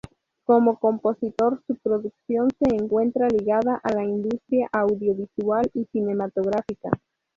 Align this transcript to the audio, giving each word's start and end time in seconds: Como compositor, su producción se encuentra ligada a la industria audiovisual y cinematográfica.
Como 0.45 0.79
compositor, 0.79 1.61
su 1.67 1.75
producción 1.75 2.49
se 2.57 2.75
encuentra 2.75 3.27
ligada 3.27 3.79
a 3.83 3.93
la 3.93 4.03
industria 4.03 4.67
audiovisual 4.71 5.69
y 5.75 5.85
cinematográfica. 5.91 6.89